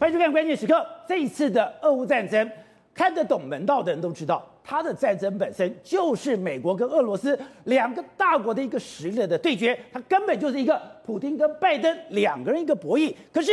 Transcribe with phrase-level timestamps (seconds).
[0.00, 0.86] 欢迎收看关键时刻。
[1.06, 2.50] 这一次的俄乌战争，
[2.94, 13.14] 看得懂门道的人都知道，它的战争本身就是美国跟俄罗斯两个大国的一个实力的对决，它根本就是一个普丁跟拜登两个人一个博弈。
[13.30, 13.52] 可是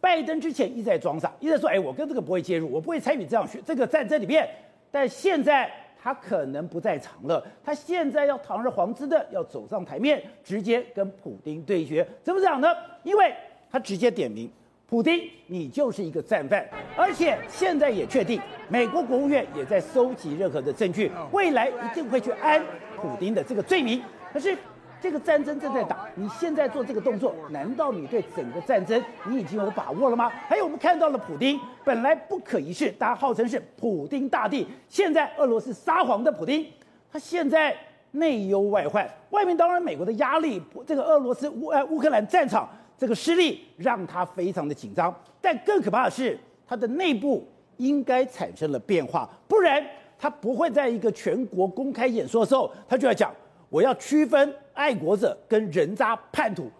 [0.00, 4.48] 拜登之前一直在装傻，一直在说：“哎，我跟这个不会介入，我不会参与这样这个战争里面。”
[4.88, 5.68] 但现在
[6.00, 12.06] 他可能不在场了，他现在要堂而皇之的要走上台面，直接跟普丁对决。
[12.22, 12.68] 怎么讲呢？
[13.02, 13.34] 因为
[13.68, 14.48] 他直接点名。
[14.92, 18.38] 普京，你就是一个战犯，而且现在也确定，
[18.68, 22.62] 美国国务院也在收集任何的证据，未来一定会去安
[22.94, 24.02] 普京的这个罪名。
[24.34, 24.54] 可是
[25.00, 30.30] 这个战争正在打，你现在做这个动作，难道你对整个战争你已经有把握了吗？
[30.46, 36.66] 还有，我们看到了普京本来不可一世，大家号称是普丁大帝，现在俄罗斯撒谎的普丁，
[37.10, 37.74] 他现在
[38.10, 42.68] 内忧外患，外面当然美国的压力，这个俄罗斯乌呃乌克兰战场。
[43.02, 47.44] 这个失利让他非常的紧张，但更可怕的是，他的内部
[47.78, 49.84] 应该产生了变化，不然
[50.16, 53.34] 他不会在一个全国公开演说的时候，他就要讲
[53.68, 56.70] 我要区分爱国者跟人渣叛徒，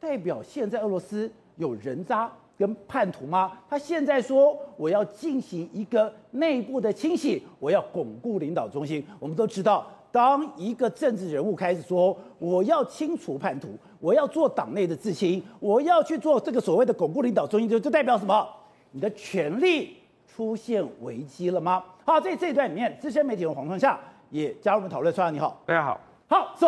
[0.00, 3.52] 代表现在俄罗斯有人渣跟叛徒吗？
[3.68, 9.88] 他现在说我要进行一个内部的清洗，我要巩固领导中心，我们都知道。
[10.12, 13.68] 当一个政治人物开始说我要清除叛徒，
[14.00, 18.48] 我要做党内的自清，我要去做这个所谓的巩固领导中心，就就代表什么？
[18.90, 21.84] 你的权力出现危机了吗？
[22.04, 23.98] 好，在这一段里面，资深媒体人黄创夏
[24.30, 25.14] 也加入我们讨论。
[25.14, 26.00] 春夏你好，大家好。
[26.26, 26.66] 好，so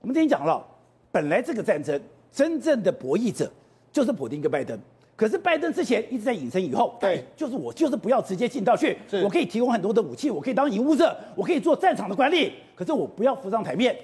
[0.00, 0.66] 我们今天讲了，
[1.12, 3.50] 本来这个战争真正的博弈者
[3.92, 4.78] 就是普丁跟拜登。
[5.16, 13.96] 可是拜登之前一直在隐身以后，对，就是我就是不要直接进到去，我可以提供很多的武器，我可以当引武者，我可以做战场的管理，可是我不要浮上台面。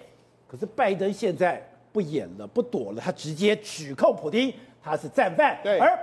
[0.47, 5.59] 可是拜登现在不演了，不躲了，他直接指控普丁他是战犯。
[5.65, 5.99] 对，而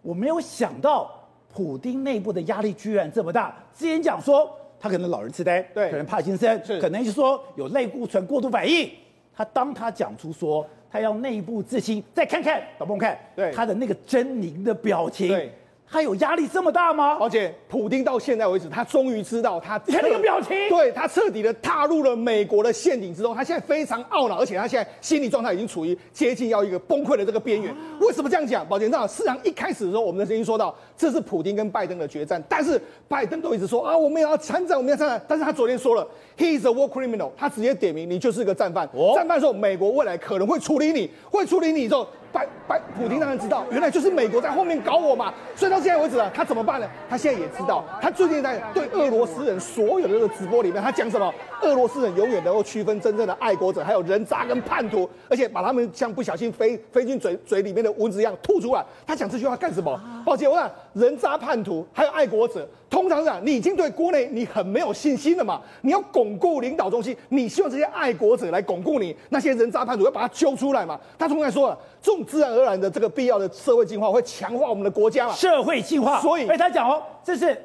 [0.00, 1.10] 我没有想到
[1.52, 3.54] 普丁内部的压力居然这么大。
[3.74, 8.90] 之前讲说他可能老人痴呆，对，可能帕金森，可能就是说有类固醇过度反应。
[9.34, 10.66] 他当他讲出说。
[10.90, 13.50] 他要内部自清，再看看，导播看，对。
[13.52, 15.52] 他的那个狰狞的表情，对
[15.88, 17.16] 他有压力这么大吗？
[17.20, 23.34] 而且普丁到现在为止，他终于知道他，你看那个表情，对他彻底的踏入了美国的陷阱之中。
[23.34, 27.72] 他现在非常懊恼，而且他现在心理状态已经处于接近要一个崩溃的这个边缘。
[27.72, 28.66] 啊、为什么这样讲？
[28.66, 35.24] 宝杰长，市场一开始的时候，我们的声音说到这是普丁跟拜登的决战，但是拜登都一直说啊，我们要参战，我们要参战。
[35.28, 38.88] 但是他昨天说了，He is a war criminal，他直接点名你就是个战犯。
[38.92, 42.06] 哦、战犯说，美国未来可能会处理你，会处理你之后。
[42.36, 45.32] 拜拜，普京当然知道，原来就是美国在后面搞我嘛。
[45.54, 46.86] 所以到现在为止啊，他怎么办呢？
[47.08, 51.32] 他现在也知道，他最近在对俄罗斯人所有的这个直播里面，他讲什么？
[51.62, 58.84] 俄罗斯人永远能够区分真正的爱国者，还有人渣跟叛徒，而且把他们像不小心飞飞进嘴嘴里面的蚊子一样吐出来。
[59.06, 59.98] 他讲这句话干什么？
[60.26, 65.60] 抱歉，我讲人渣、叛徒还有爱国者，通常讲你已经对国内你很没有信心了嘛。
[65.82, 70.98] 你要巩固领导中心，你希望这些爱国者来巩固你，那些人渣、叛徒要把他揪出来嘛。
[71.18, 75.34] 他通常说了，这种自然而然的这个必要的社会进化会强化我们的国家嘛。
[75.34, 77.56] 社会进化，所以，哎，他讲哦，这是。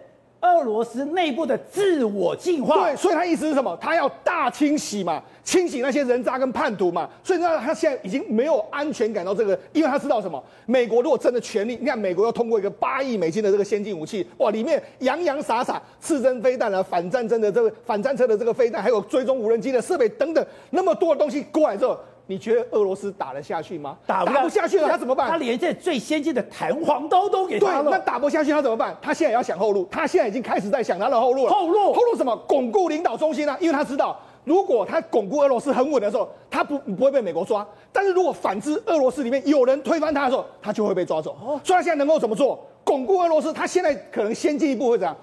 [0.42, 3.78] 俄罗斯内部的自我净化，对，所以他意思是什么？
[3.80, 7.08] 他要大清洗嘛，清洗那些人渣跟叛徒嘛。
[7.24, 10.44] 所以呢，他现在已经没有安全感到这个，因为他知道什么？
[10.66, 21.98] 美国如果真的全力，你看美国要通过一个八亿美金的这个先进武器，哇，里面洋洋洒洒刺针飞弹啊，反战争的这个反战车的这个飞弹，还有追踪无人机的设备等等，那么多的东西过来之后。
[22.32, 23.98] 你觉得俄罗斯打得下去吗？
[24.08, 25.30] 打不，下去了，他怎么办？
[25.30, 27.84] 他连这最先进的弹簧刀都给他了。
[27.84, 28.96] 对，那打不下去他怎么办？
[29.02, 31.52] 他现在要想后路，他现在已经开始在想他的后路了。
[31.52, 32.34] 后路，后路什么？
[32.48, 33.58] 巩固领导中心啊！
[33.60, 37.62] 因为他知道，如果他巩固俄罗斯很稳的时候，他不不会被美国抓；
[37.92, 41.36] 但是如果反之，俄罗斯里面有人推翻他的时候，他就会被抓走。
[41.46, 42.66] 哦，所以他现在能够怎么做？
[42.86, 45.14] 巩固俄罗斯，他现在可能先进一步会怎样？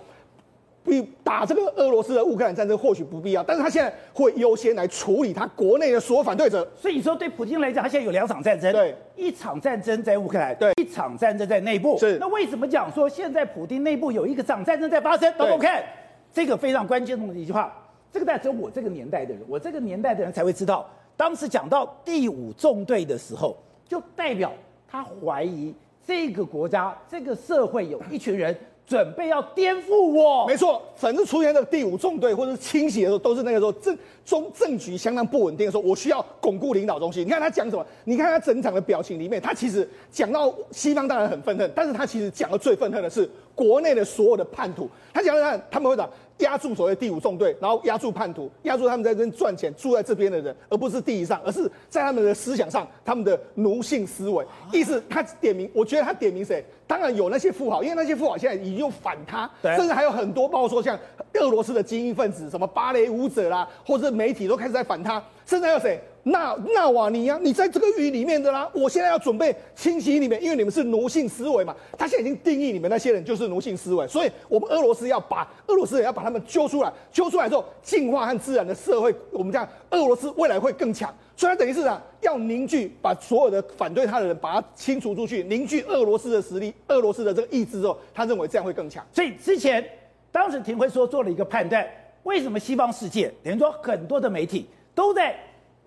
[0.89, 6.67] 比打这个俄罗斯的乌克兰战争或许不必要，但是他现在会优先来处理他国内的所有反对者。
[6.75, 11.99] 所以你说对普京来讲，他现在有两场战争，对，一场战争在乌克兰，对，一场战争在内部。
[11.99, 15.33] 是，那为什么讲说现在普京内部有一个场战争在发生？
[15.39, 15.85] 大家看
[16.33, 17.73] 这个非常关键的一句话，
[18.11, 20.89] 这个大概只有我这个年代的人，我这个年代的人才会知道。
[21.17, 23.57] 当时讲到第五纵队的时候，
[23.87, 24.53] 就代表
[24.89, 25.75] 他怀疑
[26.07, 28.57] 这个国家、这个社会有一群人。
[28.89, 37.27] 准备要颠覆我，没错，反正出现这个第五纵队或者是清洗的时候，都是那个时候政中政局相当不稳定的时候，我需要巩固领导中心。
[37.27, 37.85] 你看他讲什么？
[38.05, 44.89] 你看他整场的表情里面，他其实讲到西方当然很愤恨，但是他其实讲的最愤恨的是国内的所有的叛徒。
[45.13, 46.09] 他讲的他们会讲
[46.39, 54.45] 压住所谓第五纵队，然后压住叛徒，压住他们在这边赚钱住在这边的人，而不是地上，而是在他们的思想上，他们的奴性思维。
[54.73, 56.65] 意思他点名，我觉得他点名谁？
[56.87, 60.99] 当然有那些富豪，因为那些富豪现在已经反他，甚至还有很多，包括说像
[61.35, 65.99] 俄罗斯的精英分子，什么芭蕾舞者啦，或者媒体都开始在反他，现在要谁？
[66.25, 71.75] 纳纳瓦尼呀，你在这个狱里面的啦，我现在要准备清洗你们，因为你们是奴性思维嘛。
[71.97, 81.11] 他现在已经定义你们那些人就是奴性思维，所以我们俄罗斯要把俄罗斯人要把他们揪出来，揪出来之后进化和自然的社会，我们讲俄罗斯未来会更强。
[81.35, 89.03] 所以他等于是啊，要凝聚把所有的反对他的人把他清除出去，凝聚俄罗斯的实力，俄罗斯的这个意志之后，他认为这样会更强。
[89.15, 89.83] 所以之前
[90.31, 91.87] 当时廷辉说做了一个判断，
[92.25, 94.67] 为什么西方世界等于说很多的媒体
[94.99, 95.35] 都在。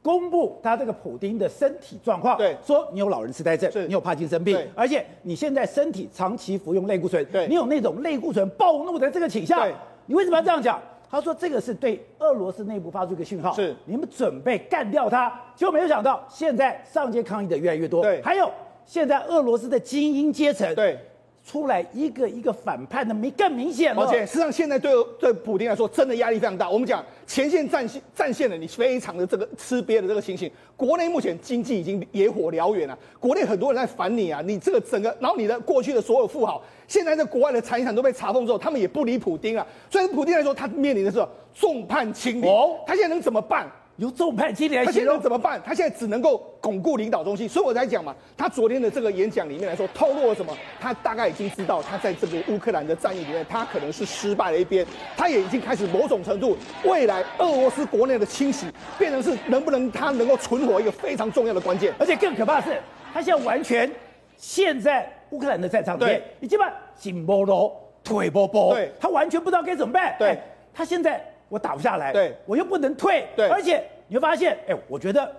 [0.03, 9.71] 公布他这个普丁的身体状况，对，说你有老人痴呆症，你有帕金森病，而且你现在身体长期服用类固醇，对，你有那种类固醇暴怒的这个倾向，
[10.07, 10.81] 你为什么要这样讲？
[11.07, 13.75] 他说这个是对俄罗斯内部发出一个讯号，是。
[13.85, 18.49] 你们准备干掉他，结果没有想到现在上街抗议的越来越多，对，还有
[18.83, 20.97] 现在俄罗斯的精英阶层，对。
[21.43, 26.69] 出来一个一个反叛的明更明显了，而且实际上现在对对普京来说，真的压力非常大。
[26.69, 39.65] 我们讲前线战线战线的你非常的这个吃瘪的这个情形，国内目前经济已经野火燎原了，国内很多人在烦你啊，你这个整个，然后你的过去的所有富豪，现在在国外的财产都被查封之后，他们也不理普丁了。
[39.89, 43.69] 所以普丁来说，他面临的是众叛亲离，哦，他现在能怎么办？
[43.97, 45.61] 由众叛亲离来形容，他现在怎么办？
[45.63, 50.57] 他现在只能够巩固领导中心，所以我才讲嘛，他昨天的这个演讲里面来说，透露了什么？
[50.79, 54.83] 他大概已经知道，他在这个乌克兰的战役里面，他可能是失败了一边，
[55.15, 58.65] 他也已经开始某种程度，未来俄罗斯国内的清洗，
[58.97, 61.93] 变成是能不能他能够存活一个非常重要的关键。
[61.99, 62.81] 而且更可怕的是，
[63.13, 63.91] 他现在完全
[64.35, 67.71] 陷在乌克兰的战场里面，已经把紧波罗
[68.03, 70.15] 腿波波，对，他完全不知道该怎么办。
[70.17, 70.43] 对，哎、
[70.73, 71.23] 他现在。
[71.51, 75.29] 我打不下来，对，我又不能退，对，而且你会发现，哎，我觉得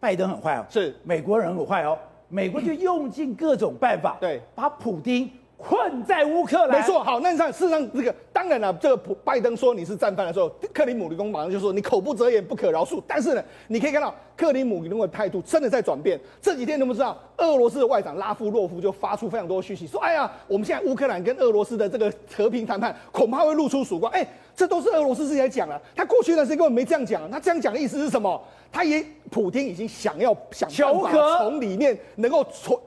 [0.00, 0.92] 拜登很坏哦，是。
[1.04, 5.30] 美国人很坏哦，美国就用尽各种办法，对，把普丁
[5.62, 6.80] 困在乌克兰。
[6.80, 13.02] 没错，好，那上事实上这个当然了，这个普拜登说你是战犯的时候，克里姆林宫马上就说你口不择言，不可饶恕。
[13.06, 16.20] 但是呢，你可以看到克里姆林宫的态度真的在转变。
[16.40, 24.10] 这几天你们知道，俄罗斯的外长拉夫洛夫就发出非常多讯息，说，哎呀，我们现在乌克兰跟俄罗斯的这个和平谈判恐怕会露出曙光。
[24.12, 24.26] 哎。
[24.54, 27.22] 这都是俄罗斯自己在讲了，他过去的时间根本没这样讲。
[27.22, 28.38] 啊他这样讲的意思是什么？
[28.70, 32.78] 他也普京已经想要想办法从里面能够从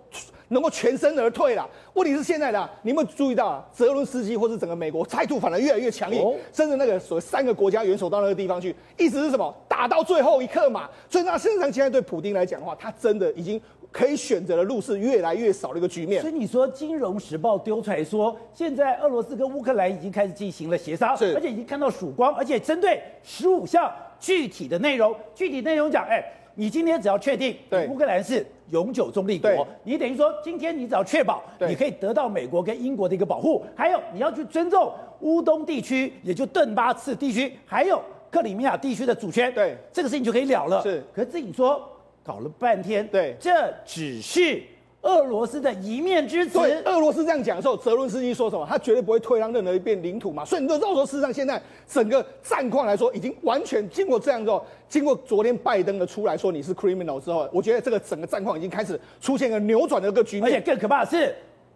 [0.50, 1.70] 能够全身而退了。
[1.94, 3.66] 问题是现在的，你有没有注意到啊？
[3.72, 9.54] 泽伦斯基或是整个美国态度反而越来越强硬，哦、甚至那个所谓三个国家元首到那个地方去，意思是什么？
[9.68, 10.90] 打到最后一刻嘛。
[11.10, 13.62] 所以那事实上现在对普丁来讲的话，他真的已经。
[13.92, 23.90] 可以选择的路是越来越少的一个局面，所以你说《金融时报》丢出来说，现在俄罗斯跟乌克兰已经开始进行了协商，是，而且已经看到曙光，而且针对十五项
[24.20, 26.22] 具体的内容，具体内容讲，哎，
[26.56, 40.82] 你今天只要确定，对，乌克兰是永久中立国，你等于说今天你只要确保，你可以得到美国跟英国的一个保护，还有你要去尊重乌东地区，也就顿巴斯地区，还有克里米亚地区的主权，对，这个事情就可以了了。
[40.82, 41.90] 是，可是自己说。
[42.28, 44.60] 搞了半天，对，这只是
[45.06, 46.60] 俄罗斯的一面之词。
[46.60, 48.66] 对，俄罗斯这样讲的时候，泽伦斯基说什么？
[48.68, 50.44] 他绝对不会退让任何一片领土嘛。
[50.44, 60.46] 所以你就知道说，事实上现在整个战况来说，已经完全经过这样之后，经过昨天拜登的出来说你是 criminal 之后，我觉得这个整个战况已经开始出现一个扭转的一个局面。
[60.46, 61.34] 而且更可怕的是。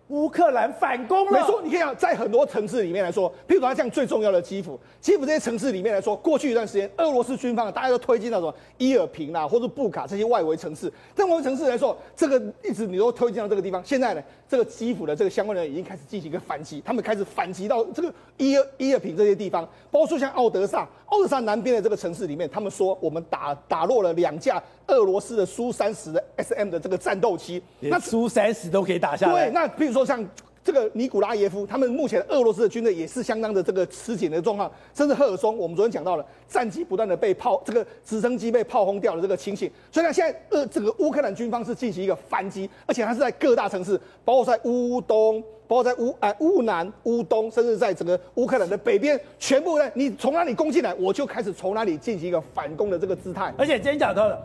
[0.10, 10.92] 乌克兰反攻了，没错，你可以讲，在很多城市里面来说，譬如说像最重要的基辅，基辅这些城市里面来说，过去一段时间，俄罗斯军方大家都推进到什么伊尔平啊，或者布卡这些外围城市。
[11.14, 13.84] 在外围城市来说，这个一直你都推进到这个地方。
[13.86, 29.46] 现在呢，这个基辅的这个相关人员已经开始进行一个反击，他们开始反击到这个伊尔伊尔平这些地方，包括说像奥德萨，奥德萨南边的这个城市里面，他们说我们打打落了两架俄罗斯的苏三十的 SM 的这个战斗机，那苏三十都可以打下来。
[29.46, 30.28] 对，那比如说像。
[30.62, 39.72] 这个尼古拉耶夫，他们目前俄罗斯的军队也是相当的这个吃紧的状况，甚至赫尔松，我们昨天讲到了战机不断的被炮，这个直升机被炮轰掉的这个情形。
[39.90, 53.52] 所以呢，现在呃，这个乌克兰军方是进行一个反击，而且它是在各大城市，包括在乌东，包括在乌哎乌南、乌东，甚至在整个乌克兰的北边，全部呢，你从哪里攻进来，我就开始从哪里进行一个反攻的这个姿态。
[53.58, 54.40] 而且今天讲到了，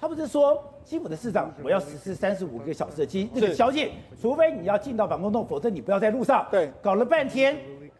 [0.00, 0.64] 他不是说。
[0.82, 3.90] 基辅的市长，我要实施三十五个小时的禁这个宵禁，
[4.20, 6.44] 除非你要进到防空洞，否则你不要在路上。
[6.50, 7.56] 对，搞了半天，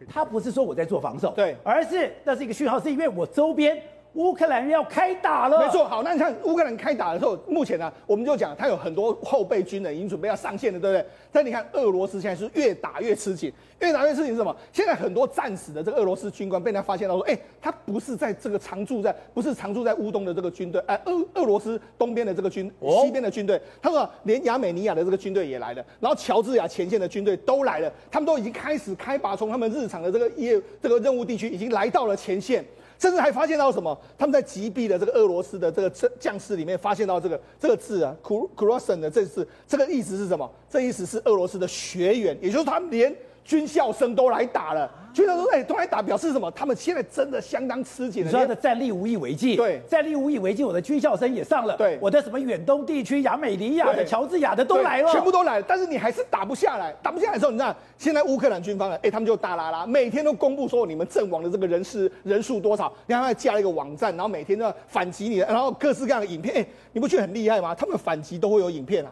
[0.09, 3.81] 他不是说我在做防守，对，而是那是一个讯号，是因为我周边
[4.13, 5.59] 乌克兰要开打了。
[5.59, 11.05] 没错，好，那你看乌克兰开打的时候，目前呢、我们就讲他有很多后备军人已经准备要上线了，对不对？
[11.31, 14.55] 但你看俄罗斯现在是越打越吃紧，越打越吃紧是什么？
[14.73, 32.65] 现在很多战死的这个俄罗斯军官被他发现到说，哎，他不是在这个常驻在，不是常驻在乌东的这个军队，哎，俄俄罗斯东边的这个军，西边的军队，他说连亚美尼亚的这个军队也来了，然后乔治亚前线的军队都来了，他们都已经开始开拔，从他们日常的这个业这个任务地区已经来到了前线。
[33.01, 33.99] 甚至还发现到什么？
[34.15, 35.89] 他们在击毙的这个俄罗斯的这个
[36.19, 40.47] 将士里面，发现到这个这个字啊，Kru Krusen 的这字，这个意思是什么？
[40.69, 43.11] 这意思是俄罗斯的学员，也就是他们连。
[43.43, 46.49] 军校生都来打了，军校生哎都来打，表示什么？
[46.51, 48.25] 他们现在真的相当吃紧。
[48.25, 55.65] 你说他的战力无以为继，对，战力无以为继，我的军校生也上了，对，我的什么远东地区、亚美尼亚的、乔治亚的都来了，全部都来了。
[55.67, 58.97] 但是你还是打不下来，打不下来的时候，你知道现在乌克兰军方呢？
[59.01, 67.73] 哎，他们就大拉拉，每天都公布说你们阵亡的这个人是人数多少，然后还加了一个网站，然后每天都要反击你，然后各式各样的影片，哎，你不觉得很厉害吗？
[67.73, 69.11] 他们反击都会有影片啊。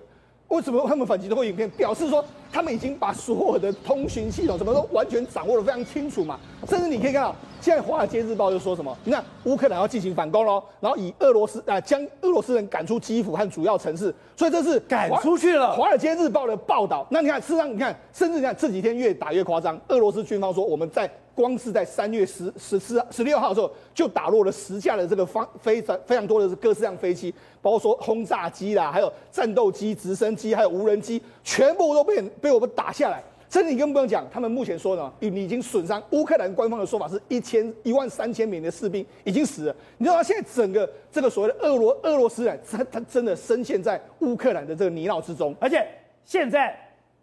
[0.49, 1.69] 为什么他们反击都会影片？
[1.71, 6.39] 表示说他们已经把所有的通讯系统什么都完全掌握的非常清楚嘛。
[6.67, 8.95] 甚至你可以看到，现在《华尔街日报》就说什么？
[9.03, 15.67] 你看乌克兰要进行反攻喽，然后以俄罗斯啊将俄罗斯人赶出基辅和主要城市，所以这是赶出去了。
[15.73, 17.05] 《华尔街日报》的报道。
[17.11, 19.79] 那你看，事实上你看，甚至你看这几天越打越夸张。
[19.89, 27.33] 俄罗斯军方说，我们在光是在三月十十四十六号的时候，就打落了十架的这个方非常非常多的各式样飞机。
[27.61, 33.23] 包括说轰炸机啦，还有战斗机、直升机，还有无人机，全部都被被我们打下来。
[33.49, 36.01] 甚至你更不用讲，他们目前说呢，你已经损伤。
[36.11, 39.75] 乌克兰官方的说法是一千一万三千名的士兵已经死了。
[39.97, 45.83] 你知道，现在整个这个所谓的俄罗俄罗斯人，他他真的深陷在乌克兰的这个泥淖之中，而且
[46.23, 46.77] 现在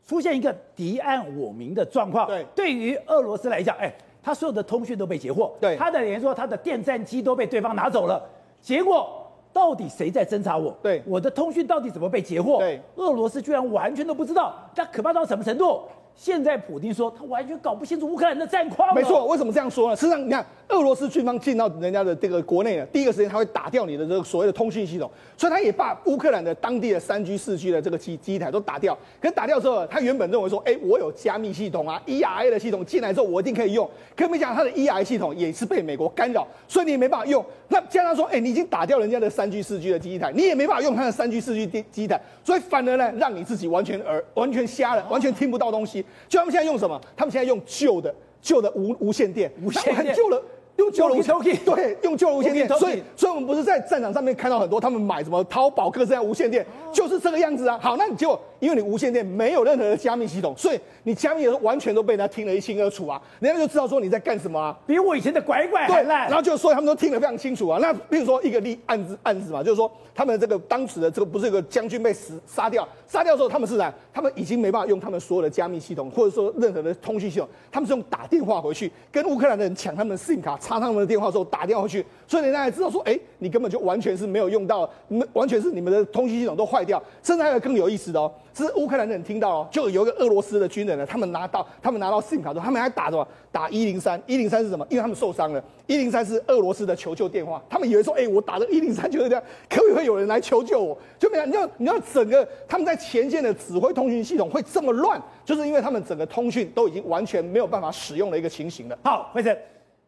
[0.04, 2.26] 出现一个敌暗我明的状况。
[2.26, 3.94] 对，对于俄罗斯来讲，哎，
[4.26, 8.21] 他所有的通讯都被截获，对，他的连说他的电战机都被对方拿走了，
[8.61, 9.23] 结果。
[9.52, 10.76] 到底谁在侦查我？
[10.83, 12.59] 对，我的通讯到底怎么被截获？
[12.59, 15.80] 对，俄罗斯居然完全都不知道，那可怕到什么程度？
[16.16, 18.94] 现在普京说他完全搞不清楚乌克兰的战况。
[18.94, 19.94] 没错，为什么这样说呢？
[19.94, 28.96] 事实上，你看俄罗斯军方进到人家的这个国内呢，第一个时间他会打掉你的这个所谓的通讯系统，所以他也把乌克兰的当地的三 G、四 G 的这个机机台都打掉。
[29.20, 33.88] 可是打掉之后，他原本认为说，哎，我有加密系统啊，ERA 的系统进来之后我一定可以用。
[34.16, 37.44] 可没想到他的 ERA 系统也是被美国干扰，所以你也没办法用。
[37.68, 46.05] 那加上说，哎，你已经打掉人家的三 G、四 G 的机台，你也没办法用他的三 G、四 G 机机台，所以反而呢，让你自己完全耳完全瞎了，完全听不到东西。
[46.28, 47.00] 就他们现在用什么？
[47.16, 50.42] 他们现在用旧的旧的无无线电，无线电旧了。
[50.76, 57.78] 用旧的无线电，对，用旧的无线电，所以，所以我们不是在战场上面看到很多他们买什么淘宝各式各样无线电，就是这个样子啊。
[57.80, 66.26] 好，那你就因为你无线电没有任何的加密系统，所以你加密的时候完全都被人家听得一清二楚啊，人家就知道说你在干什么啊，比我以前的拐拐还烂。
[66.28, 67.78] 然后就说他们都听得非常清楚啊。
[67.80, 73.92] 那比如说一个例案子案子嘛，就是说他们这个当时的这个不是有个将军被死杀掉，杀掉之后他们是啥？
[74.12, 81.44] 他们已经没办法用他们所有的加密系统，或者说任何的通讯系统，他们是用打电话回去跟乌克兰的人抢他们的 SIM 卡，插他们的电话之后。
[81.44, 84.88] 打电话去，所以人家才知道说，哎、你根本就完全是没有用到，
[85.32, 87.00] 完全是你们的通讯系统都坏掉。
[87.23, 93.26] 甚至还有更有意思的哦，是乌克兰人听到哦，就有一个俄罗斯的军人呢，他们拿到他们拿到 SIM 卡之后，他们还打什么？
[93.52, 94.85] 打一零三，一零三是什么？
[94.90, 97.62] 因为他们受伤了，一零三是俄罗斯的求救电话。
[97.70, 100.99] 他们以为说，哎、我打的一零三就是这样，可不可以有人来求救我？
[101.18, 108.99] 就没想，你要你要整个他们在前线的指挥通讯系统会这么乱，就是因为他们整个通讯都已经完全没有办法使用的一个情形了。
[109.04, 109.56] 好，辉生。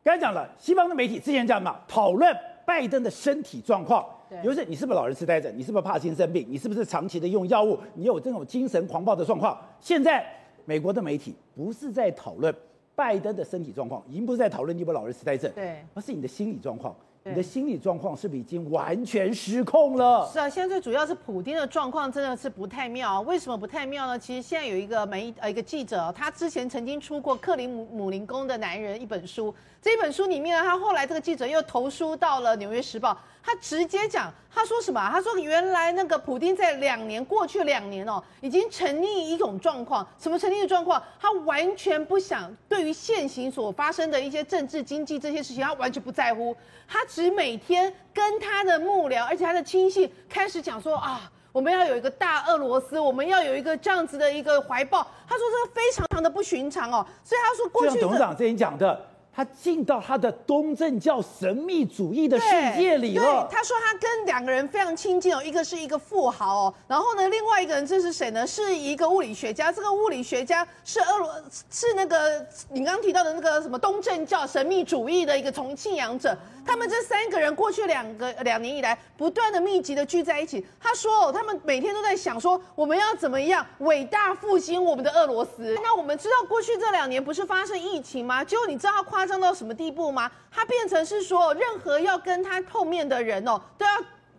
[0.09, 2.35] 刚才讲了，西方的媒体之前讲嘛，讨论
[2.65, 4.03] 拜登的身体状况，
[4.43, 9.61] 尤其是你是不是老人痴呆症，你是不是帕金森病，你是不是长期的用药物，你有这种精神狂暴的状况。
[9.83, 10.25] 现在
[10.65, 12.55] 美国的媒体不是在讨论
[12.95, 16.97] 拜登的身体状况，已经不是在讨论你有没有老人痴呆症，对，而是你的心理状况。
[17.25, 20.27] 你的心理状况是不是已经完全失控了？
[20.33, 23.21] 是啊，现在最主要是普丁的状况真的是不太妙。
[23.23, 24.19] 为什么不太妙呢？
[24.19, 33.13] 其实现在有一个媒呃一个记者，他之前曾经出过《克林姆姆林宫的男人》一本书，这本书里面呢，他后来这个记者又投书到了《纽约时报》。
[33.41, 35.09] 他直接讲，他说什么？
[35.11, 40.07] 他说原来那个普丁在两年过去两年哦，已经沉溺一种状况。
[40.19, 41.03] 什么沉溺的状况？
[41.19, 46.55] 他完全不想对于现行所发生的一些政治经济这些事情，他完全不在乎。
[46.87, 55.07] 他只每天跟他的幕僚，而且他的亲信开始讲说啊，我们要有一个大俄罗斯，我们要有一个这样子的一个怀抱。
[55.27, 57.99] 他说这个非常常的不寻常哦，所以他说过去。
[57.99, 59.09] 董事长之前讲的。
[59.39, 63.47] 他进到他的东正教神秘主义的世界里了。
[63.49, 68.45] 他说他跟两个人非常亲近哦，一个是一个富豪哦，然后呢，另外一个人这是谁呢？
[68.45, 69.71] 是一个物理学家。
[69.71, 71.33] 这个物理学家是俄罗，
[71.71, 76.37] 是那个你刚刚提到的那个什么东正教神秘主义的一个从信仰者。
[76.67, 80.67] 他们这三个人过去两个两年以来，不断的密集的聚在一起。
[80.79, 85.79] 他说，哦他们每天都在想说，我们要怎么样伟大复兴我们的俄罗斯。
[85.83, 88.45] 那我们知道过去这两年不是发生疫情吗？
[88.45, 90.31] 结果你知道他夸上到什么地步吗？
[90.51, 93.93] 他变成是说，任何要跟他碰面的人哦，都要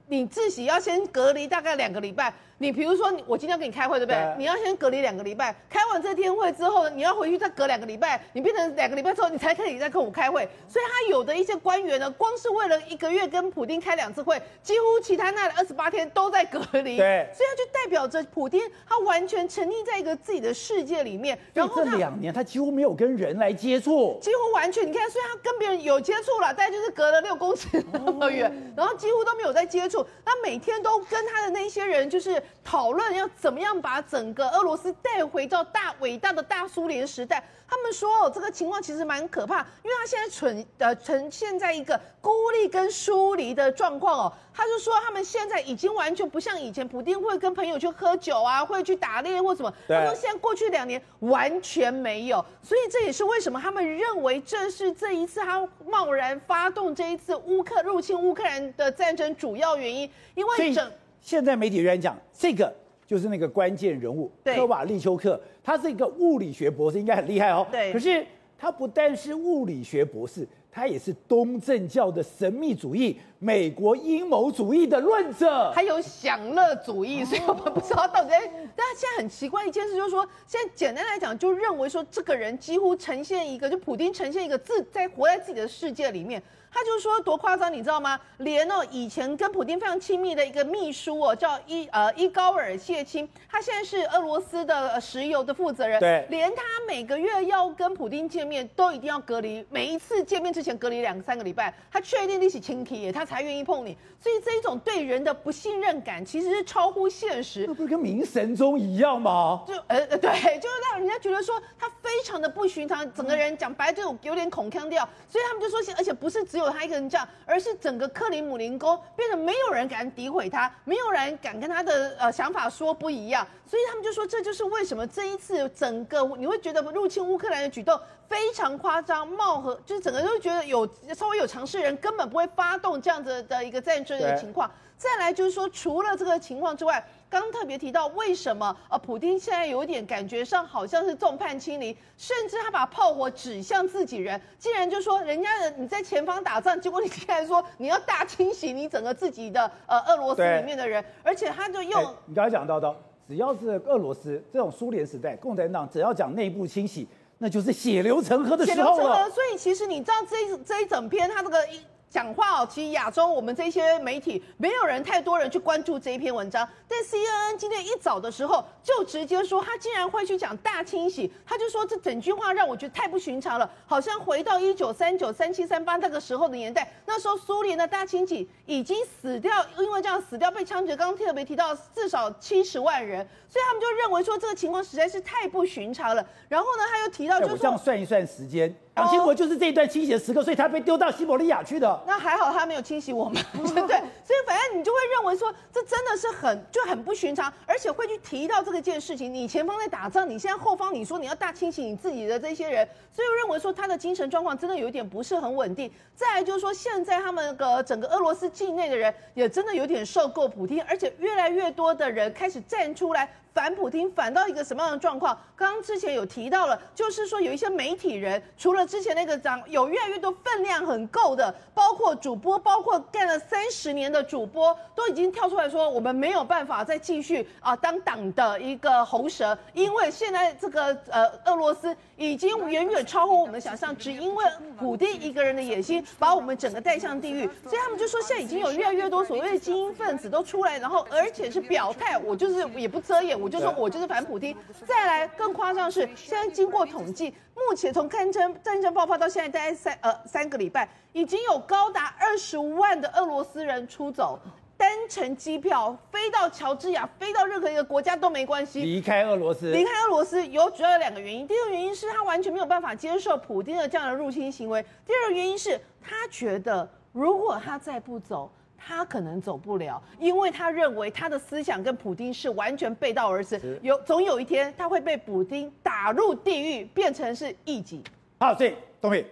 [0.08, 2.34] 你自己要先隔离大概两个礼拜。
[2.62, 4.20] 你比如说，我今天要跟你开会，对不对？
[4.20, 10.48] 对你要先隔离两个礼拜，开完这天会之后，你要回去再隔两个礼拜，你变成两个礼拜之后，你才可以再跟我开会。
[10.68, 16.98] 所以他有的一些官员呢，光是为了一个月跟普丁开两次会，几乎其他那二十八天都在隔离。
[16.98, 21.40] 对，所以他就代表着普丁，他完全沉溺在一个自己的世界里面。
[21.54, 30.06] 然后这两年他几乎没有跟人来接触，几乎完全你看，虽然他跟别人有接触了，但就是隔了六公尺那么远，然后几乎都没有在接触。
[30.26, 33.30] 他每天都跟他的那些人就是讨论要。
[33.40, 37.42] 怎么样把整个俄罗斯带回到大伟大的大苏联时代？
[37.70, 44.34] 他们说哦，这个情况其实蛮可怕，因为他现在存呃呈现在一个孤立跟疏离的状况哦。
[44.54, 49.72] 他就说他们现在已经完全不像以前，普丁会跟朋友去喝酒啊，会去打猎或什么。
[49.88, 62.74] 他说现在过去两年完全没有，所以这也是为什么他们认为这是这一次他贸然发动这一次乌克入侵乌克兰的战争主要原因，因为整现在媒体人讲这个。
[63.10, 67.66] 就是那个关键人物科瓦利丘克，他是一个物理学博士，应该很厉害哦。
[67.72, 67.92] 对。
[67.92, 68.24] 可是
[68.56, 78.30] 他不但是物理学博士，他也是东正教的神秘主义、美国阴谋主义的论者，还有享乐主义，所以我们不知道到底。
[78.30, 86.40] 但他现在很奇怪一件事，就是说，现在简单来讲，就认为说这个人几乎呈现一个，就普丁呈现一个自在活在自己的世界里面。
[86.72, 88.20] 他就说多夸张，你知道吗？
[88.38, 96.00] 连哦以前跟普丁非常亲密的一个秘书哦，叫伊呃伊高尔谢钦，他现在是俄罗斯的石油的负责人。
[96.00, 103.98] 对，连他每个月要跟普丁见面，都一定要隔离，每一次见面之前隔离两三个礼拜，他确定你是亲戚，他才愿意碰你。
[104.22, 107.66] 所以这一种对人的不信任感，其实是超乎现实。
[107.68, 109.64] 那不是跟明神宗一样吗？
[109.68, 116.59] 就呃呃对，就是让人家觉得说他非常的不寻常，整个人讲白就有点恐腔调，所以他们就说，而且不是只。
[116.60, 127.98] 只有他一个人这样，而是整个克里姆林宫变得没有人敢诋毁他，没有人敢跟他的呃想法说不一样，所以他们就说，这就是为什么这一次整个你会觉得入侵乌克兰的举动
[128.28, 134.70] 非常夸张，貌合就是整个都觉得有稍微有尝试人根本不会发动这样子的一个战争的情况。
[135.00, 137.04] 再来就是说，除了这个情况之外。
[137.32, 152.92] 刚特别提到为什么呃，普京现在有点感觉上好像是众叛亲离，甚至他把炮火指向自己人，竟然就说人家的你在前方打仗，结果你竟然说你要大清洗你整个自己的呃俄罗斯里面的人，而且他就用你刚才讲到的，
[153.28, 157.08] 只要是俄罗斯这种苏联时代，共产党只要讲内部清洗，
[157.38, 158.96] 那就是血流成河的时候了。
[158.96, 161.80] 血流成河，所以其实你知道这一这一整篇他这个一。
[162.10, 186.26] 讲话哦，其实亚洲我们这些媒体没有人太多人去关注这一篇文章，但 CNN 今天一早的时候就直接说他竟然会去讲大清洗，他就说这整句话让我觉得太不寻常了，好像回到一九三九、三七、三八那个时候的年代，那时候苏联的大清洗已经死掉，因为这样死掉被枪决，刚刚特别提到至少七十万人，所以他们就认为说这个情况实在是太不寻常了。
[186.48, 188.76] 然后呢，他又提到就是，这样算一算时间。
[188.96, 192.04] 蒋经国就是这一段清洗的时刻，所以他被丢到西伯利亚去的。
[192.06, 199.34] 那还好他没有清洗我们， 对，所以反正你就会认为说，这真的是很就很不寻常，而且会去提到这个件事情。
[199.34, 205.90] 你前方在打仗，你现在后方你说你要大清洗你自己的这些人，所以认为说他的精神状况真的有一点不是很稳定。
[206.14, 213.32] 再来就是说，现在他们个整个俄罗斯境内的人也真的有点受够普京，而且越来越多的人开始站出来。
[213.60, 215.38] 反普丁反到一个什么样的状况？
[215.54, 234.46] 刚刚之前有提到了，就是说有一些媒体人，除了之前那个长有越来越多分量很够的，包括主播，包括干了三十年的主播，都已经跳出来说，我们没有办法再继续啊当党的一个喉舌，因为现在这个呃俄罗斯已经远远超乎我们的想象，只因为
[234.80, 243.38] 普丁一个人的野心，把我们整个带向地狱，所以他们就说现在已经有越来越多所谓的精英分子都出来，然后而且是表态，我就是也不遮掩。
[243.38, 254.40] 我就说我就是反普京，再来更夸张的是，现在经过统计，目前从战争战争爆发到现在大概三呃三个礼拜，已经有高达二十万的俄罗斯人出走。
[254.78, 258.82] 单程机票飞到乔治亚，飞到任何一个国家都没关系。
[258.82, 261.46] 离开俄罗斯，离开俄罗斯有主要有两个原因。
[261.46, 264.82] 第一个原因是他完全没有办法接受普京的这样的入侵行为。
[265.06, 273.80] 第二个原因是他觉得，如果他再不走，他可能走不了，因为他认为他的思想跟普丁是完全背道而驰。
[273.84, 278.02] 有总有一天他会被普丁打入地狱，变成是异己。
[278.40, 279.26] 好，所以东伟，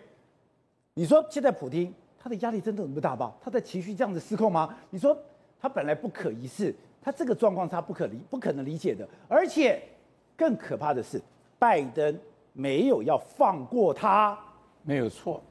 [0.93, 3.33] 你说现在普丁他的压力真的那么大吧？
[3.41, 4.75] 他的情绪这样子失控吗？
[4.89, 5.17] 你说？
[5.59, 9.81] 他本来不可一世，他这个状况他不可理不可能理解的，而且
[10.35, 11.19] 更可怕的是，
[11.57, 12.15] 拜登
[12.53, 14.37] 没有要放过他，
[14.83, 15.41] 没有错。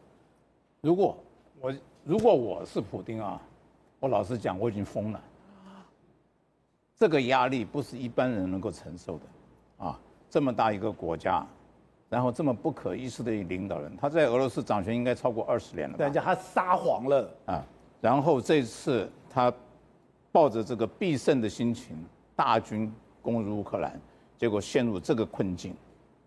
[0.80, 1.18] 如果
[1.61, 3.42] 我如果我是普丁啊，
[4.00, 5.20] 我老实讲我已经疯了。
[6.96, 11.46] 这个压力不是一般人能够承受的，啊，这么大一个国家，
[12.09, 16.04] 然后这么不可一世的领导人，他在俄罗斯掌权应该超过二十年了吧？
[16.04, 17.64] 人家他撒谎了啊，
[18.00, 19.52] 然后这次他。
[20.32, 21.96] 抱着这个必胜的心情，
[22.35, 23.98] 大军攻入乌克兰，
[24.37, 25.74] 结果陷入这个困境，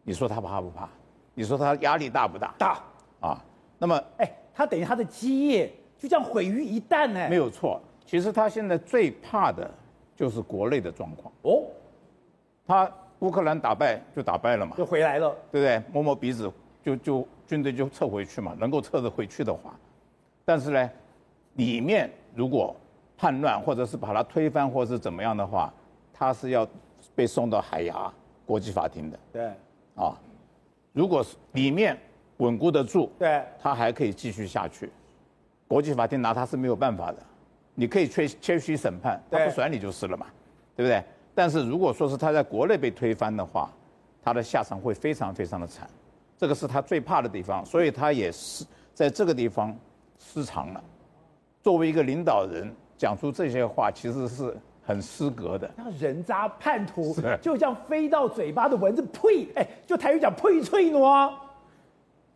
[0.02, 0.90] 你说他怕不怕？
[1.36, 2.56] 你说他压力大不大？
[2.58, 2.82] 大
[3.20, 3.46] 啊！
[3.78, 7.28] 那么，哎，他等于他的基业就这样毁于一旦呢？
[7.30, 9.70] 没有错，其实他现在最怕的
[10.16, 11.66] 就是国内的状况哦。
[12.66, 15.84] 他乌克兰打败就打败了嘛，就回来了，对不对？
[15.92, 16.50] 摸摸鼻子
[16.82, 19.78] 就就军队就撤回去嘛，能够撤得回去的话，
[20.46, 20.90] 但是呢，
[21.56, 22.74] 里面如果
[23.18, 25.74] 叛乱，或者是把他推翻，或者是怎么样的话，
[26.14, 26.66] 他是要
[27.14, 28.10] 被送到海牙
[28.46, 29.20] 国际法庭的。
[29.34, 29.52] 对，
[29.96, 30.18] 啊，
[30.94, 31.98] 如果是里面
[32.38, 34.90] 稳固得住，对，他还可以继续下去。
[35.70, 37.18] 国际法庭拿他是没有办法的，
[37.74, 40.26] 你可以缺缺席审判，他不甩你就是了嘛，
[40.76, 41.02] 对不对？
[41.34, 43.72] 但是如果说是他在国内被推翻的话，
[44.22, 45.90] 他的下场会非常非常的惨，
[46.38, 49.74] 这个是他最怕的地方，所以他也是在这个地方
[50.18, 50.84] 失常了。
[51.64, 52.70] 作为一个领导人。
[53.00, 54.54] 讲出这些话其实是
[54.86, 55.72] 很失格的。
[55.78, 59.48] 那人渣叛徒，就像飞到嘴巴的蚊子，呸！
[59.56, 61.32] 哎，就台语讲呸脆喏。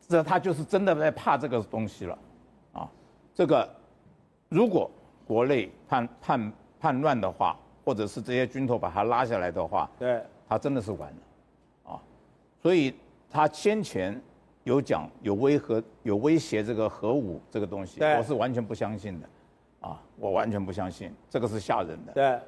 [0.08, 2.20] 这他就是真的在怕这个东西了，啊，
[3.34, 3.68] 这个
[4.50, 4.90] 如果
[5.26, 12.02] 国内叛叛叛乱的话，或者是这些军头把他拉下来的话，对，他真的是完了，啊，
[12.62, 12.94] 所以
[13.30, 14.22] 他先前
[14.64, 19.30] 有讲有威和有威胁这个核武这个东西，我是完全不相信的。
[19.82, 22.14] 啊，我完全不相信，这个是吓人的。
[22.14, 22.40] 对，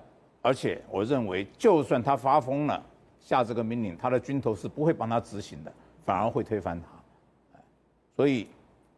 [0.41, 2.81] 而且我认为，就算他发疯了，
[3.19, 5.73] 下这个命令，他的军头是不会帮他执行的，
[6.05, 7.59] 反而会推翻他。
[8.15, 8.47] 所以，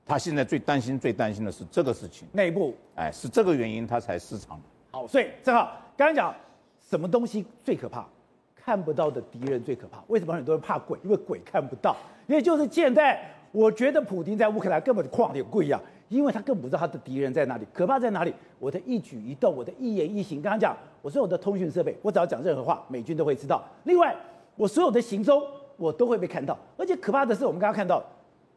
[0.07, 2.27] 他现在最担心、最担心的是这个事情。
[2.31, 4.59] 内部，哎，是这个原因他才失常。
[4.91, 6.33] 好，所以正好刚刚讲
[6.79, 8.07] 什么东西最可怕？
[8.55, 10.03] 看不到的敌人最可怕。
[10.07, 10.97] 为什么很多人怕鬼？
[11.03, 11.95] 因为鬼看不到。
[12.27, 15.79] 也就是现在，我觉得普京在乌克兰根本就旷野贵啊。
[16.09, 18.33] 因为他更不知道他的敌人在哪里，可怕在哪里？
[18.59, 23.61] 我的一举一动，我的一言一行，刚刚讲，我所有的通讯设备，我只要讲任何话，美军都会知道。
[23.83, 24.15] 另外，
[24.55, 25.43] 我所有的行踪，
[25.75, 26.57] 我都会被看到。
[26.77, 28.01] 而且可怕的是，我们刚刚看到，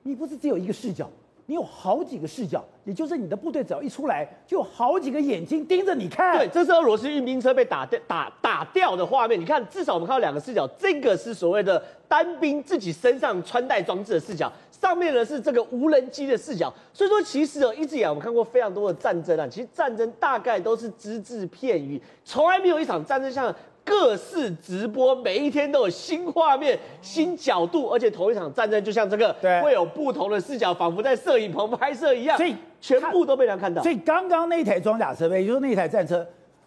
[0.04, 1.10] 你不是只有一个视角，
[1.50, 6.38] 你有好几个视角，也就是你的部队只要一出来，就有好几个眼睛盯着你看。
[6.38, 9.38] 对，这是俄罗斯运兵车被打掉、打打掉的画面。
[9.38, 14.52] 你看，至少我们看到两个视角，这个是所谓的单兵自己身上穿戴装置的视角。
[14.70, 23.52] 上面呢是这个无人机的视角，所以说其实哦，一直以来我们看过非常多的战争啊，其实战争大概都是只字片语，从来没有一场战争像
[23.84, 33.82] 各式直播，每一天都有新画面、新角度，而且同一场战争就像这个，对，会有不同的视角，仿佛在摄影棚拍摄一样，所以全部都被人看到。
[33.82, 36.26] 所以刚刚那台装甲车，也就是那台战车，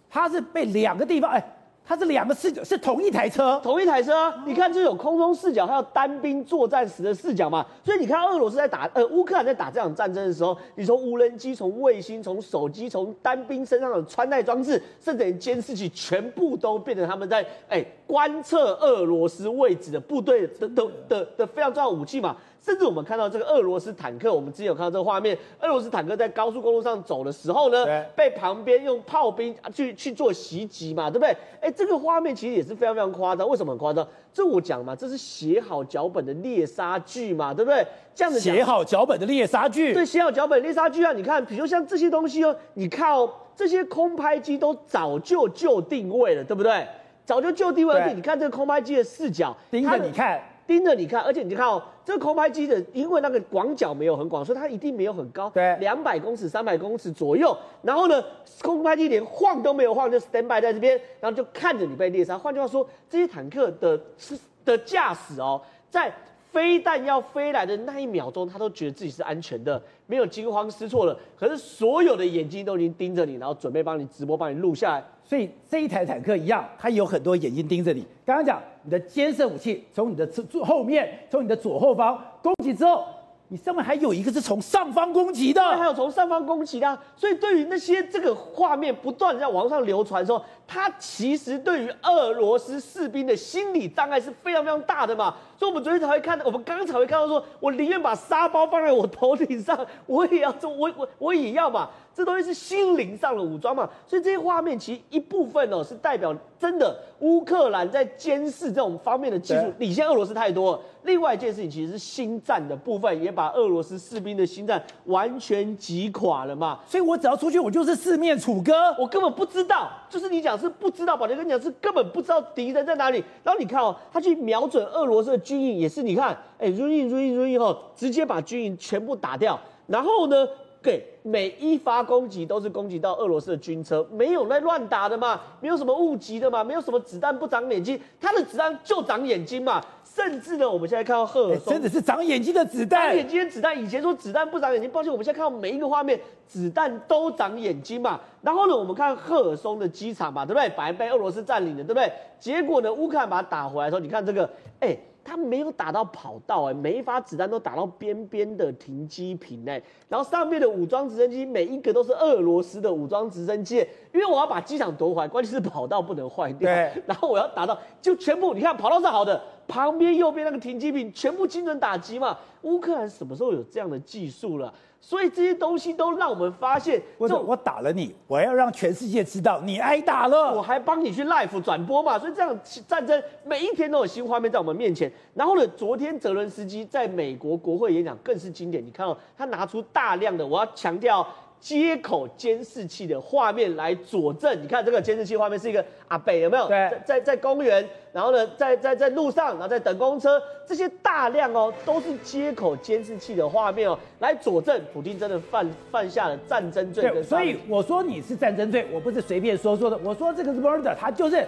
[0.10, 1.43] 它是被两个地方哎。
[1.86, 4.34] 它是两个视角，是同一台车，同一台车。
[4.46, 7.65] 你看，这种空中视角，还有单兵作战时的视角嘛。
[7.84, 22.38] 所以你看，俄罗斯在打，呃，乌克兰在打这场战争的时候，你从无人机、从卫星、从手机、从单兵身上的穿戴装置，甚至连监视器，全部都变成他们在哎观测俄罗斯位置的部队的的的的非常重要武器嘛。
[22.62, 31.36] 甚至我们看到这个俄罗斯坦克，我们之前有看到这个画面，俄罗斯坦克在高速公路上走的时候呢，被旁边用炮兵去去做袭击嘛，对不对？
[31.60, 33.49] 哎，这个画面其实也是非常非常夸张。
[33.49, 34.08] 为什么很夸张？
[34.32, 37.86] 这我讲嘛，这是写好脚本的猎杀剧嘛，对不对？
[38.15, 41.12] 这样子写好脚本的猎杀剧，对，写好脚本猎杀剧啊！
[41.12, 46.88] 你看，比如像这些东西哦，你看哦，这些空拍机都早就就定位了，对不对？
[47.25, 50.41] 早就就地位了，而且你看这个空拍机的视角，盯着你看。
[50.65, 57.53] 盯着你看，而且你看哦，这个空拍机的，因为那个广角没有很广，所以它一定没有很高，对，两百公尺、三百公尺左右。
[57.81, 58.23] 然后呢，
[58.62, 62.38] 空拍机连晃都没有晃，就 stand by 在这边，然后就看着你被猎杀。
[62.38, 66.09] 换句话说，这些坦克的是的驾驶哦，在
[66.49, 71.19] 飞弹要飞来的那一秒钟，他都觉得自己是安全的，没有惊慌失措了。
[71.38, 75.03] 可是所有的眼睛都已经盯着你，然后准备帮你直播，帮你录下来。
[75.25, 78.05] 所以这一台坦克一样，它有很多眼睛盯着你。
[78.25, 83.05] 刚刚讲你的监视武器从你的左后面，从你的左后方攻击之后。
[83.49, 95.36] 你上面还有一个是从上方攻击的，还有从上方攻击的、所以对于那些这个画面不断在网上流传的时候，它其实对于俄罗斯士兵的心理障碍是非常非常大的嘛。
[95.63, 101.89] 所以我们昨天才会看到，我们刚刚才会看到说，我宁愿把沙包放在我头顶上，我也要做，我我我也要嘛。
[102.15, 110.80] 这东西是心灵上的武装嘛，所以这些画面其实一部分哦是代表真的乌克兰在监视这种方面的技术领先俄罗斯太多了。
[111.06, 116.80] 另外一件事情其实是心战的部分，也把俄罗斯士兵的心战完全击垮了嘛。
[116.86, 123.23] 所以我只要出去，我就是四面楚歌，我根本不知道，就是你讲是不知道，宝杰跟你讲是根本不知道敌人在哪里。
[123.43, 130.48] 然后你看哦，他去瞄准俄罗斯的军营，也是你看，哎，run run run 后直接把军营全部打掉，然后呢？
[130.82, 139.82] 给，每一发攻击都是攻击到俄罗斯的军车，没有那乱打的嘛，没有什么误击的嘛，没有什么子弹不长眼睛，他的子弹就长眼睛嘛。
[140.04, 143.82] 甚至呢，我们现在看到赫尔松，真的是长眼睛的子弹，长眼睛的子弹。
[143.82, 148.20] 以前说子弹不长眼睛，抱歉，我们现在看到每一个画面，子弹都长眼睛嘛。
[148.42, 150.68] 然后呢，我们看赫尔松的机场嘛，对不对？
[150.76, 152.12] 本来被俄罗斯占领的，对不对？
[152.42, 154.50] 结果呢，乌克兰把它打回来的时候，你看这个，
[154.82, 154.98] 哎。
[155.23, 163.77] 他没有打到跑道哎，每一发子弹都打到边边的停机坪哎，然后上面的武装直升机每一个都是俄罗斯的武装直升机，
[164.13, 174.73] 因为我要把机场夺回来，关键是跑道不能坏掉，对， 然后我要打到就全部，你看跑道是好的，旁边右边那个停机坪全部精准打击嘛，乌克兰什么时候有这样的技术了？
[175.06, 182.18] 所以这些东西都让我们发现，我我打了你，我要让全世界知道你挨打了，我还帮你去 live 转播嘛。
[182.18, 185.12] 所以这样战争每一天都有新画面在我们面前。
[185.34, 188.84] 然后呢，昨天泽伦斯基在美国国会演讲更是经典。
[188.84, 191.28] 你看到他拿出大量的，我要强调。
[191.63, 196.67] 街口监视器的画面来佐证，你看这个监视器画面是一个阿北有没有？
[196.67, 207.10] 对，在在在公园，然后呢，在在在路上，然后在等公车，这些大量哦都是接口监视器的画面哦，来佐证普京真的犯犯下了战争罪。
[207.10, 211.47] 跟，所以我说你是战争罪，我不是随便说说的，我说这个是 murder，它就是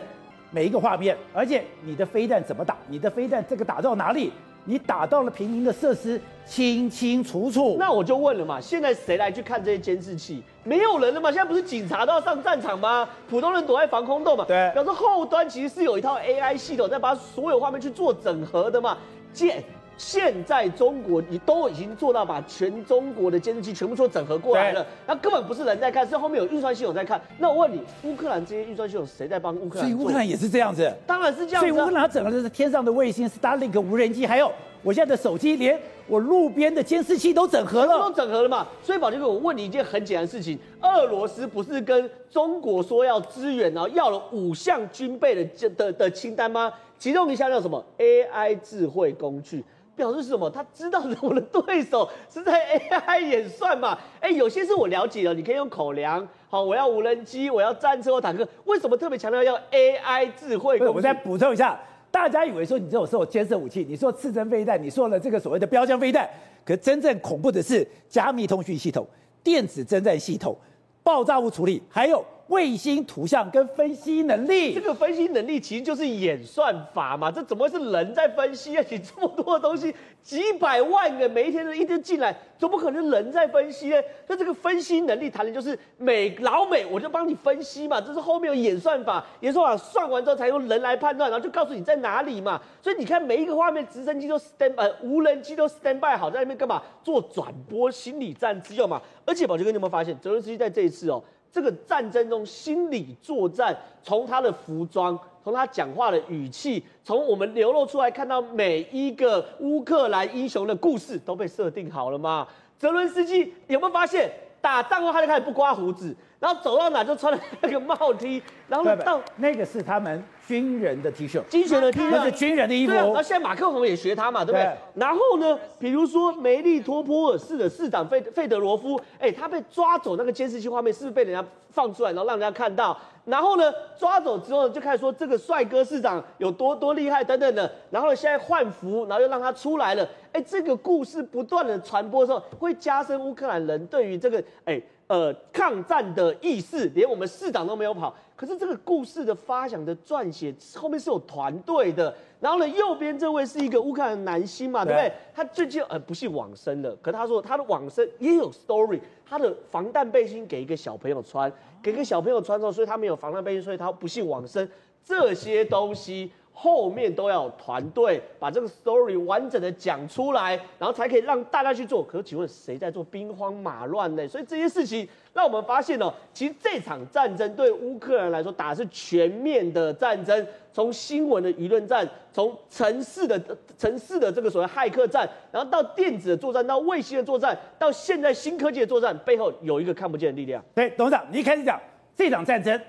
[0.49, 4.31] 每一个画面，而且你的飞弹怎么打，你的飞弹这个打到哪里？
[4.65, 7.77] 你打到了平民的设施，清清楚楚。
[7.79, 10.43] 那我就问了嘛，现在谁来去看这些监视器？
[10.63, 11.31] 没有人了嘛？
[11.31, 13.07] 现在不是警察都要上战场吗？
[13.29, 14.43] 普通人躲在防空洞嘛？
[14.45, 18.97] 对，表示后端其实是有一套 AI 系统在把所有画面去做整合的嘛。
[19.31, 19.63] 见。
[19.97, 27.21] 现在中国你都已经做到把全中国的监视器全部做整合过来了，那根本不是人在看，是后面有运算系统在看。
[27.37, 29.89] 那我问你，乌克兰这些运算系统谁在帮乌克兰？
[29.89, 31.67] 所以乌克兰也是这样子，当然是这样子。
[31.67, 34.51] 所以乌克兰整个就是天上的卫星，Starlink 无人机，还有
[34.83, 38.67] 我现在的手机，连我路边的监视器都整合了，都整合了嘛。
[38.83, 46.71] 所以宝杰哥，我问你一件很简单的事情：俄罗斯不是跟中国说要支援，然后要了五项军备的的的清单吗？
[46.97, 49.63] 其中一项叫什么？AI 智慧工具。
[49.95, 50.49] 表示什么？
[50.49, 53.97] 他知道我的对手 是在 AI 演算嘛？
[54.19, 56.27] 哎，有些是我了解的，你可以用口粮。
[56.49, 58.47] 好，我要无人机，我要战车或坦克。
[58.65, 60.79] 为什么特别强调要 AI 智慧？
[60.87, 61.79] 我再补充一下，
[62.11, 66.29] 大家以为说你这种是我监视武器，你说刺针飞弹，你说了这个所谓的标枪飞弹，
[66.63, 69.05] 可真正恐怖的是加密通讯系统、
[69.43, 70.55] 电子侦战系统、
[71.03, 72.23] 爆炸物处理，还有。
[72.47, 78.83] 卫星图像跟分析能力，这个分析能力其实就是演算法嘛，这怎么会是人在分析啊？
[78.89, 83.99] 你这么多的东西，几百万个每一天的一天进来，怎么可能人在分析呢？
[84.27, 92.61] 那这个分析能力谈的就是美老美，我就帮你分析嘛，这是后面有演算法，演算法算完之后才用人来判断，然后就告诉你在哪里嘛。
[92.81, 96.81] 所以你看每一个画面，直升机都 stand 呃无人机都 stand by 好在那边干嘛？
[97.03, 99.01] 做转播心理战之用嘛。
[99.25, 101.23] 而且宝杰哥，你有没有发现，泽伦斯基在这一次哦？
[101.55, 112.45] 这个战争中心理作战，从他的服装，从他讲话的语气，从我们流露出来看到每一个乌克兰英雄的故事都被设定好了吗？
[112.77, 120.23] 泽伦斯基有没有发现，打仗后他就开始不刮胡子，然后走到哪就穿了那个帽 T，然后到那个是他们。
[120.47, 122.91] 军人的 T 恤，军人的 T 恤，那是军人的衣服。
[122.91, 124.63] 对啊，那现在马克龙也学他嘛，对不对？
[124.63, 132.95] 对，然后呢，比如说梅利托波尔市的市长费费德罗夫，哎，他被抓走那个监视器画面是不是被人家放出来，然后让人家看到？
[133.25, 137.71] 然后呢，抓走之后就开始说这个帅哥市长有多多厉害等等的。
[137.89, 140.07] 然后呢，现在换服，然后又让他出来了。
[140.31, 148.15] 哎，这个故事不断的传播的时候，会加深乌克兰人对于这个哎呃抗战的意识，连我们市长都没有跑。
[148.35, 152.13] 可是这个故事的发想的撰写后面是有团队的。
[152.39, 155.11] 然后呢，右边这位是一个乌克兰男星嘛，对不对？
[155.33, 164.67] 他最近呃不是往生了，可他说他的往生也有 story，他的防弹背心给一个小朋友穿，给一个小朋友穿之后，所以他没有防弹背心，所以他不幸往生。
[165.03, 166.31] 这些东西。
[166.57, 172.01] 后面都要团队把这个 story 完整的讲出来，然后才可以让大家去做。
[172.01, 174.25] 可是请问谁在做兵荒马乱呢？
[174.25, 183.37] 所以这些事情让我们发现哦，其实这场战争对乌克兰来说打的是全面的战争，从新闻的舆论战，从城市的
[183.77, 190.63] 城市的这个所谓骇客战，然后到电子的作战，到卫星的作战，到现在新科技的作战，背后有一个看不见的力量。
[190.73, 191.77] 对，董事长，你一开始讲
[192.15, 192.79] 这场战争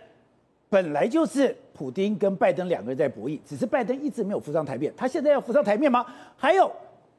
[0.71, 1.55] 本来就是。
[1.77, 4.91] 普丁跟拜登两个人在博弈，只是拜登一直没有浮上台面。
[4.97, 6.07] 他现在要浮上台面吗？
[6.35, 6.73] 还有，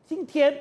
[0.03, 0.51] 今天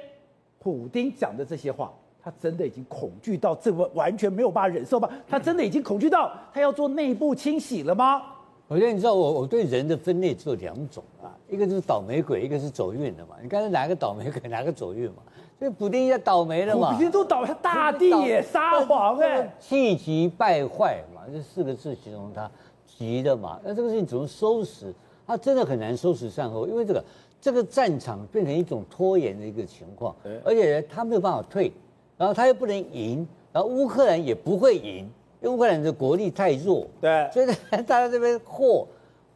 [0.59, 1.91] 普丁讲的这些话，
[2.23, 5.09] 他真的已经恐惧到这个完全没有办法忍受吗？
[5.27, 8.23] 他真的已经恐惧到他要做内部清洗了吗？
[8.69, 13.37] 我觉得你知道我我对人的分类只有两种啊，一个就是倒霉鬼，一个是走运的嘛。
[13.41, 15.23] 你刚才哪个倒霉鬼，哪个走运嘛？
[15.59, 16.93] 所以普丁要倒霉了嘛？
[16.93, 22.51] 普丁都倒，他大地也撒谎哎，气急败坏嘛，这四个字形容他。
[22.97, 24.95] 急的嘛，那这个事情怎么收拾？
[25.27, 27.05] 他真的很难收拾善后，因为这个
[27.41, 31.73] 这个战场变成一种拖延的一个情况，而且他没有办法退，
[32.17, 35.11] 然后他又不能赢，然后乌克兰也不会赢，
[35.43, 37.47] 因为乌克兰的国力太弱，对，所以
[37.83, 38.87] 大家这边和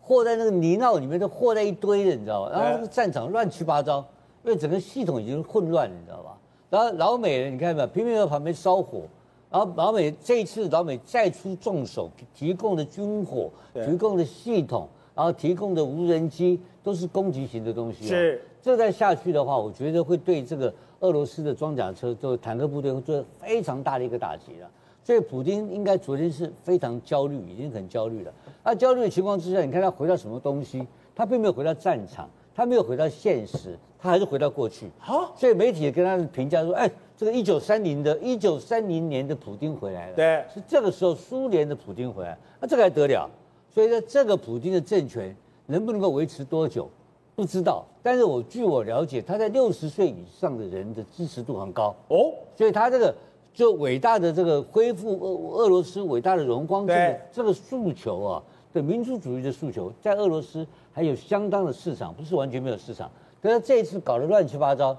[0.00, 2.50] 和在那个泥淖里面都和在一堆的，你知道吧？
[2.52, 3.98] 然后这个战场乱七八糟，
[4.44, 6.38] 因为整个系统已经混乱了，你知道吧？
[6.70, 9.02] 然后老美人你看到没有，拼命在旁边烧火。
[9.50, 18.06] 然后老美这一次老美再出重手，提供的军火、提供的系统，然后提供的无人机都是攻击型的东西。
[18.06, 24.70] 是，这再下去的话，我觉得会对这个俄罗斯的装甲车、就坦克部队会做非常大的一个打击了。
[25.02, 28.32] 所以普京应该昨天是非常焦虑，已经很焦虑了。
[28.62, 30.86] 那焦虑的情况之下，你看他回到什么东西？
[31.12, 34.86] 他并没有回到战场，他没有回到现实，他还是回到过去。
[35.00, 36.88] 好，所以媒体也跟他的评价说：“哎。”
[37.20, 43.28] 这个一九三零的，一九三零年的普京回来了，对，是这个时候苏联的普京回来，那这个还得了？
[43.68, 46.88] 所以呢，这个普京的政权能不能够维持多久，
[47.36, 47.84] 不知道。
[48.02, 53.14] 但是我据我了解，他在六十岁以上的人的支持度很高哦，所以他这个
[53.52, 63.10] 就伟大的这个恢复俄俄罗斯伟大的荣光这个这个诉求啊，对民族主义的诉求，在俄罗斯还有相当的市场，不是完全没有市场。
[63.42, 64.96] 可是这一次搞得乱七八糟。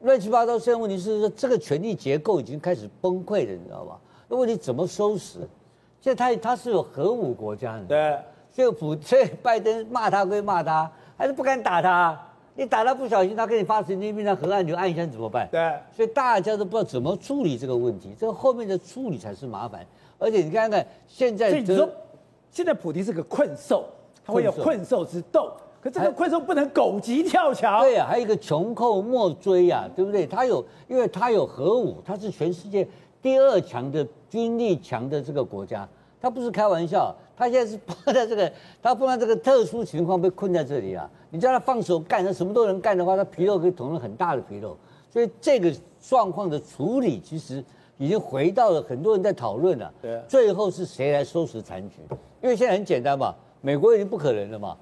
[0.00, 3.98] 乱七八糟，现在问题是说这个权力结构已经开始崩溃了，你知道吧？
[4.28, 5.40] 那问题怎么收拾？
[6.00, 8.18] 现在他他是有核武国家，对，
[8.52, 12.20] 所以普所以拜登骂他归骂他，还是不敢打他。
[12.58, 15.46] 你打他不小心，他给你发神经病，他核按钮按一下怎么办？
[15.50, 19.86] 对，所以大家都不知道怎么处理这个问题，这个后面的处理才是麻烦。
[20.18, 21.86] 而且你看看现在，你说
[22.50, 23.84] 现在普提是个困兽，
[24.24, 25.52] 他会有困兽之斗。
[25.90, 27.80] 这个困兽不能狗急跳墙。
[27.80, 30.26] 对啊，还有一个穷寇莫追呀，对不对？
[30.26, 32.86] 他有，因为他有核武，他是全世界
[33.20, 35.88] 第二强的军力强的这个国家，
[36.20, 37.14] 他不是开玩笑。
[37.38, 38.50] 他现在是碰到这个，
[38.82, 41.10] 他碰到这个特殊情况被困在这里啊。
[41.28, 44.74] 你叫他放手干，他什么都能干的话，他皮肉可以捅了很大的皮肉。
[45.10, 45.70] 所以这个
[46.00, 47.62] 状况的处理，其实
[47.98, 49.92] 已经回到了很多人在讨论了。
[50.00, 51.96] 对，最后是谁来收拾残局？
[52.42, 54.74] 因为现在很简单嘛，美国已经不可能了嘛。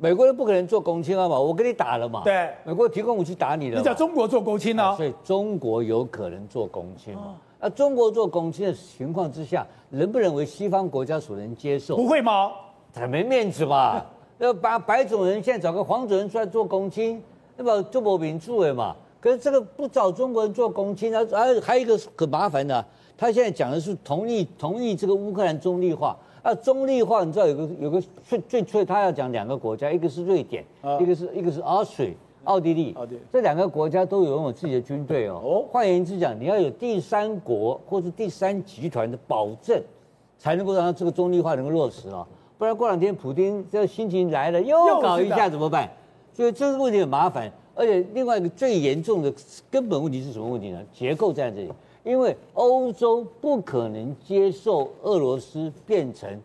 [0.00, 2.22] 美国人不可能做共青啊嘛，我跟你打了嘛。
[2.22, 3.78] 对，美国提供武器打你了。
[3.78, 4.94] 你叫中国做共青呢？
[4.96, 7.16] 所以中国有可能做共青。
[7.60, 11.96] 那中国做共青的情况之下，能不能为西方国家所能接受？
[11.96, 12.52] 不会吗？
[12.94, 14.06] 太没面子吧？
[14.38, 17.20] 要把白种人现在找个黄种人出来做共青，
[17.56, 18.94] 那么就没民主了嘛。
[19.20, 26.16] 可是这个不找中国人做共青，啊，还还有一个很麻烦的，他现在讲的是同意同意这个乌克兰中立化。
[26.48, 30.64] 那中立化，你知道有个有个最最最，他要讲两个国家，一个是瑞典，
[30.98, 32.96] 一个是一个是 Austria 奥地利，
[33.30, 35.42] 这两个国家都有拥有自己的军队哦。
[35.44, 39.78] 哦，换言之讲，你要有第三国或者第三集团的保证，
[40.38, 42.26] 才能够让这个中立化能够落实啊。
[42.56, 45.86] 不然过两天普京这个心情来了，又搞一下怎么办？
[46.32, 47.52] 所以这个问题很麻烦。
[47.74, 49.30] 而且另外一个最严重的
[49.70, 50.80] 根本问题是什么问题呢？
[50.94, 51.70] 结构在这里。
[52.08, 56.40] 因为欧洲不可能接受俄罗斯变成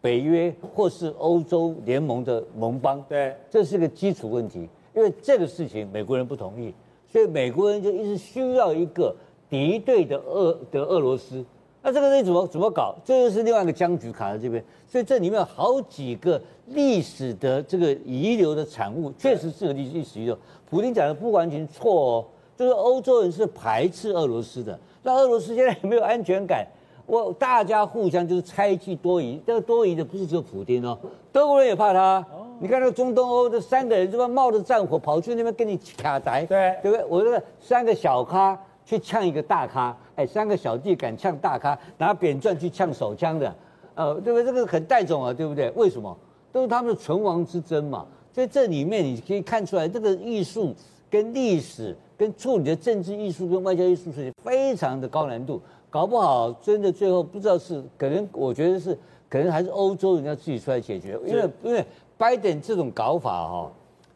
[0.00, 4.68] 北约或是欧洲联盟的盟邦，对，这是个基础问题。
[4.94, 6.72] 因为这个事情美国人不同意，
[7.10, 9.12] 所以美国人就一直需要一个
[9.50, 11.44] 敌对的俄的俄罗斯。
[11.82, 12.94] 那这个东西怎么怎么搞？
[13.04, 14.62] 这就是另外一个僵局卡在这边。
[14.86, 20.38] 所以这里面有好几个历史的这个遗留的产物，确实是个历历史遗留。
[20.70, 22.24] 普京讲的不完全错哦，
[22.56, 24.78] 就是欧洲人是排斥俄罗斯的。
[25.08, 26.66] 那俄罗斯现在也没有安全感，
[27.06, 30.98] 我大家互相就是猜忌多疑，这个多疑的不是只有普丁哦，
[31.32, 32.22] 德国人也怕他。
[32.60, 37.06] 你看那个中东欧的三个人，这么冒着战火跑去那边跟你卡宅，对对不对？
[37.08, 43.54] 我这个三个小咖去呛一个大咖，哎，三个小弟敢呛大咖，拿扁钻去呛手枪的，
[43.94, 44.44] 呃，对不对？
[44.44, 45.70] 这个很带种啊，对不对？
[45.70, 46.14] 为什么？
[46.52, 48.04] 都是他们的存亡之争嘛。
[48.30, 50.74] 所以这里面你可以看出来，这个艺术
[51.10, 55.60] 跟历史跟处理的政治艺术跟外交艺术是非常的高难度。
[55.90, 58.96] 搞不好真的最后不知道是可能，我觉得是
[59.28, 61.84] 可能还是欧洲人要自己出来解决，因为因为
[62.18, 63.72] 拜登这种搞法哈、哦，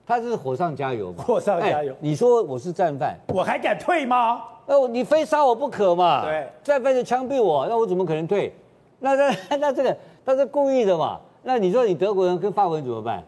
[0.06, 1.94] 他是火上加油嘛，火上加油。
[1.98, 4.42] 你说我是战犯，我还敢退吗？
[4.66, 6.22] 哦，你非杀我不可嘛？
[6.26, 8.52] 对，战犯就枪毙我，那我怎么可能退？
[9.00, 11.18] 那那 那这个他是故意的嘛？
[11.42, 13.24] 那你说你德国人跟法国人怎么办？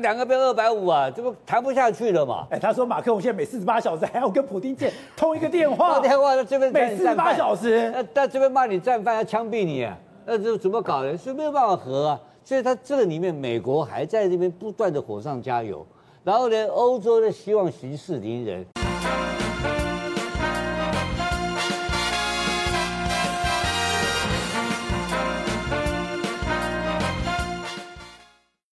[0.00, 2.46] 两个变二百五啊，这不谈不下去了嘛？
[2.50, 9.86] 哎，他说马克龙现在每四十八小时还要跟普京见通一个电话，电话在这边每四十八小时，那在这边骂你战犯要枪毙你，
[10.24, 11.14] 那这怎么搞的？
[11.18, 12.20] 是没有办法和啊。
[12.42, 15.86] 所以他这个里面，美国还在这边不断的火上加油，
[16.24, 18.64] 然后呢，欧洲的希望息事宁人。